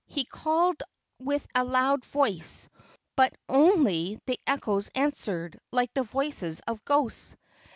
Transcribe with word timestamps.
He 0.07 0.25
called 0.25 0.81
with 1.19 1.45
a 1.53 1.63
loud 1.63 2.03
voice, 2.05 2.69
but 3.15 3.35
only 3.47 4.17
the 4.25 4.39
echoes 4.47 4.89
answered, 4.95 5.59
like 5.71 5.93
the 5.93 6.01
voices 6.01 6.59
of 6.65 6.83
ghosts. 6.85 7.35